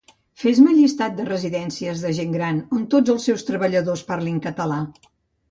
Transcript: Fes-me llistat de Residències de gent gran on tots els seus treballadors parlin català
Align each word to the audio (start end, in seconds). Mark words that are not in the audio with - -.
Fes-me 0.43 0.71
llistat 0.77 1.19
de 1.19 1.25
Residències 1.27 2.01
de 2.05 2.13
gent 2.21 2.33
gran 2.39 2.63
on 2.79 2.89
tots 2.95 3.15
els 3.15 3.29
seus 3.29 3.45
treballadors 3.51 4.05
parlin 4.11 4.43
català 4.49 4.83